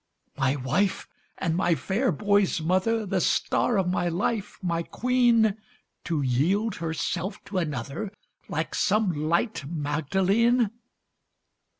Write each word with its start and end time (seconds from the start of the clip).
My 0.35 0.55
wife 0.55 1.07
and 1.37 1.55
my 1.55 1.75
fair 1.75 2.11
boy's 2.11 2.59
mother 2.59 3.05
The 3.05 3.21
star 3.21 3.77
of 3.77 3.87
my 3.87 4.09
life 4.09 4.57
my 4.63 4.81
queen 4.81 5.57
To 6.05 6.23
yield 6.23 6.77
herself 6.77 7.43
to 7.45 7.59
another 7.59 8.11
Like 8.49 8.73
some 8.73 9.11
light 9.11 9.63
Magdalene! 9.69 10.71